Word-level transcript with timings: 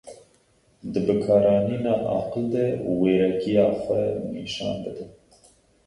Di 0.91 0.99
bikaranîna 1.07 1.93
aqil 2.17 2.45
de 2.53 2.65
wêrekiya 2.99 3.65
xwe 3.81 4.01
nîşan 4.33 4.73
bide. 4.83 5.05